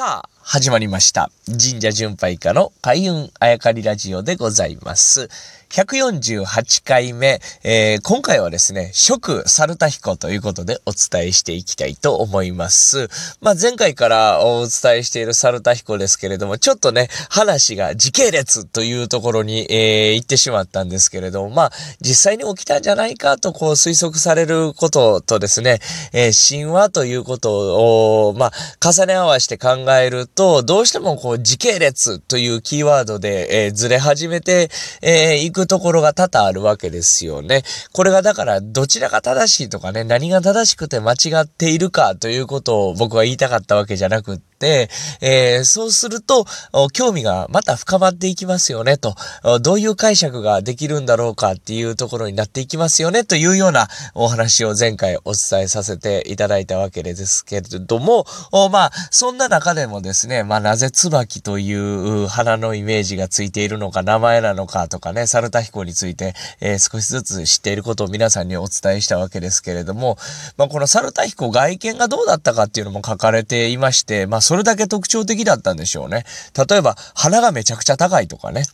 [0.00, 1.30] さあ、始まりました。
[1.46, 5.28] 神社巡拝家の開運あやかりラジオでございます。
[5.70, 13.08] 148回目、えー、今回はですね、食猿田彦ということでお伝えしていきたいと思います。
[13.40, 25.78] まあ、前回からお伝えしている猿田彦ですけれども、ちょっとね、話が時系列というところに、えー、行ってしまったんですけれども、まあ、実際に起きたんじゃないかとこう推測されることとですね、
[26.12, 28.52] えー、神話ということを、まあ、
[28.84, 34.70] 重ね合わせて考えると、とどうしてもこう時系列というキーワードで、えー、ずれ始めて、
[35.02, 37.62] えー、くくところが多々あるわけですよね。
[37.92, 46.46] これがだからどちらが正しいとかね、何が正しくて間違っているかということを僕は言いたかったわけじゃなくって、えー、そうすると、
[46.92, 49.14] 興味がまた深まっていきますよね、と。
[49.60, 58.26] どういう解釈ができるんだろうかっていうところになっていきますよね、というようなお話を前回お伝えさせていただいたわけですけれども、
[58.70, 70.18] まあ、そんな中でもですね、まあ、なぜ椿という花のイメージがついているのか、名前なのかとかね、猿田彦について、えー、少しずつ知っていることを皆さんにお伝えしたわけですけれども、
[70.56, 76.24] まあ、この猿田彦外見がどうだったかっていうのも書かれていまして、まあ、それだけ特徴的だったんでしょうね。
[76.68, 78.64] 例えば、鼻がめちゃくちゃ高いとかね。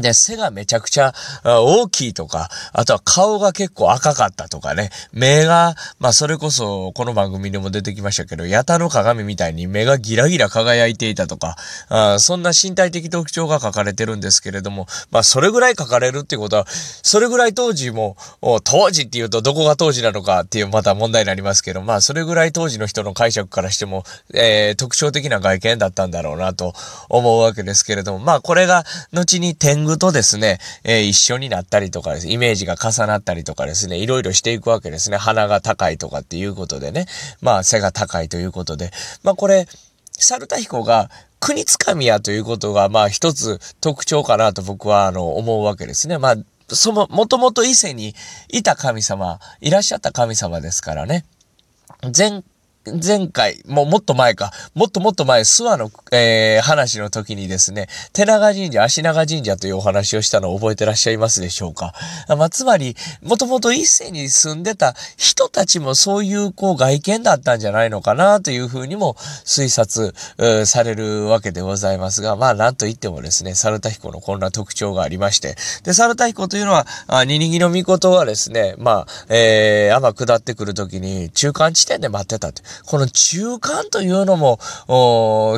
[0.00, 1.12] で、背がめちゃくちゃ
[1.44, 11.56] 大きいとか、あとは顔が結構赤かったとかね、目が、まあそれこそこの番組でも出てきましたけど、ヤタの鏡みたいに目がギラギラ輝いていたとか、
[11.88, 18.16] あそんな身体的特徴が書かれてるんですけれども、まあそれぐらい書かれるってことは、それぐらい当時も、
[18.64, 26.72] 当時っていうとどこが当時なのかっていうまた問題になりますけど、まあそれぐらい当時の人の解釈からしても、えー、特徴的な外見だったんだろうなと
[27.08, 35.16] 思うわけですけれども、まあこれが後に天具とですね、えー、一緒になったりとかですね、イメージが重なったりとかですね、いろいろしていくわけですね。
[35.16, 37.06] 鼻が高いとかっていうことでね、
[37.40, 38.90] まあ背が高いということで、
[39.22, 39.66] まあこれ、
[40.12, 46.18] 猿田彦が国つかみやということが、まあ一つ特徴かなと僕はあの思うわけですね。
[46.18, 46.36] まあ、
[46.68, 48.14] その、もともと伊勢に
[48.48, 51.24] いた神様、いらっしゃった神様ですからね。
[52.16, 52.42] 前
[52.86, 61.94] 前回、もうもっと前か、もっともっと前、諏訪の、えー、話の時にですね、手長神社、足長神社というお話をしたのを覚えてらっしゃいますでしょうか。
[62.28, 69.14] まあ、つまり、もともと一世に住んでた人たちもそういう、こう、外見だったんじゃないのかな、というふうにも
[69.44, 70.14] 推察、
[70.66, 82.62] されるわけでございますが、まあ、なんと言ってもですね、猿田彦のこんな特徴がありまして、で、猿田彦というのは、あニニギの御事はですね、まあ、えー、天下ってくる時に中間地点で待ってたと。
[82.86, 84.58] この中間というのも、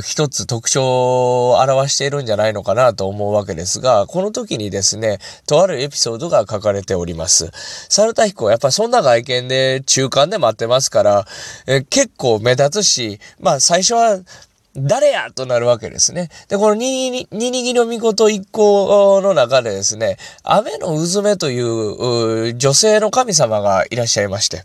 [0.03, 7.51] 一つ特徴を表しているんじゃないのかなと思うわけですが、この時にですね、とあるエピソードが書かれております。
[7.89, 11.27] 猿田彦はやっぱそんな外見で中間で待ってますから、
[11.67, 14.21] え結構目立つし、まあ最初は
[14.77, 16.29] 誰やとなるわけですね。
[16.49, 24.65] で、このニニニニギの御事一行の中でですね、雨のうずめという女性の神様がいらっしゃいまして。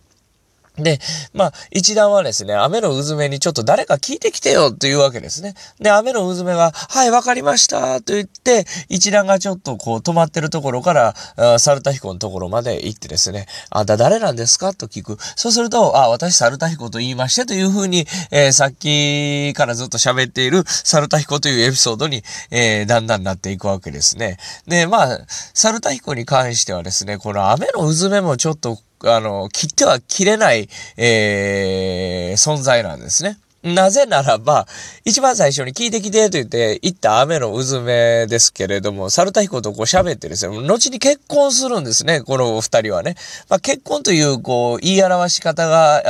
[0.84, 1.00] で、
[1.34, 5.56] まあ、一段はですね、雨のうずめにちょっと誰か聞いてきてよというわけですね。
[5.80, 15.18] で、雨のうずめが、はい、わかりましたと言って、一段がちょっとこう止まってるところから、サルタヒコのところまで行ってですね、あんた誰なんですかと聞く。
[15.36, 24.38] そうすると、あ、私サルタヒコと言いましてというふうに、えー、さっきからずっと喋っているサルタヒコというエピソードに、えー、だんだんなっていくわけですね。
[24.68, 25.20] で、まあ、
[25.54, 33.38] サルタヒコに関してはですね、この雨のうずめもちょっとあの、切っては切れない、えー、存在なんですね。
[33.64, 34.68] なぜならば、
[35.06, 43.16] 一番最初に聞いてきてと言って行った雨のうずめですけれども、サルタヒコとこう喋ってですね、後に結婚するんですね、この二人はね。
[43.50, 46.02] まあ、結婚という、こう、言い表し方が、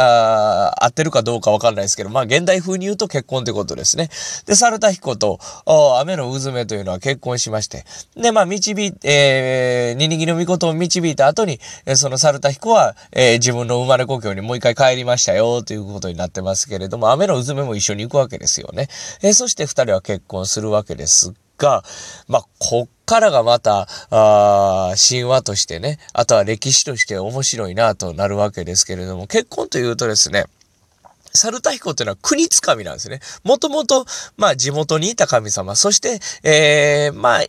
[0.69, 4.09] あ合ってるかどうかわかんないですけど、まあ、現代風に言うと結婚ってことですね。
[4.45, 5.39] で、サルタヒコと、
[5.99, 7.83] 雨のうずめというのは結婚しまして、
[8.15, 11.59] で、まあ、導い、えー、ニニギの御事を導いた後に、
[11.95, 18.87] そのサルタヒコは、えー、自分の生まれ故郷にもう一回帰りましたよ、ということになってますけれども、雨のうずめも一緒に行くわけですよね。
[19.21, 21.83] えー、そして二人は結婚するわけですが、
[22.27, 30.45] まあ、こっからがまた、あ神話としてね、あとは歴史として面白いなとなるわけですけれども、結婚というとですね、
[31.33, 33.19] 猿田彦っていうのは国つかみなんですね。
[33.43, 34.05] もともと、
[34.37, 37.41] まあ地元にいた神様、そして、えー、まあ、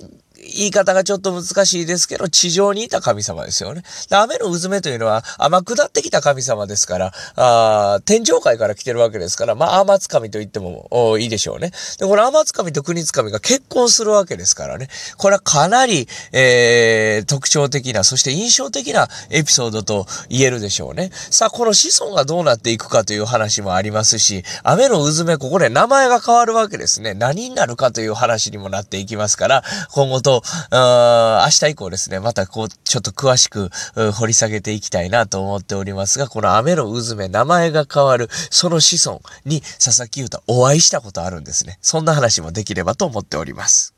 [0.42, 3.82] 言い方がちょっと難しいですけど、地上にいた神様ですよね。
[4.10, 11.70] 雨の渦目というのは天下ってきた神様ですから、あ天上界から来てるわけですから、まあ、天津神と言ってもいいでしょうね。
[11.98, 14.88] で、この天津神と国津神が結婚するわけですからね。
[15.16, 21.10] これはかなり、えー、特徴的な、そして印象的なエピソードと言えるでしょうね。
[21.12, 27.14] さあ、この子孫がどうなっていくかという話もありますし、雨の渦目、ここで名前が変わるわけですね。
[27.14, 29.62] 何になるかという話にもなっていきますから、
[29.92, 30.42] 今後と、と
[30.72, 33.70] 明日以降ですね、またこう、ちょっと詳しく
[34.14, 41.78] 掘り下げていきたいなと思っておりますが、この雨の渦目、名前が変わる、その子孫に佐々木優太お会いしたことあるんですね。
[41.82, 43.94] そんな話もできればと思っております。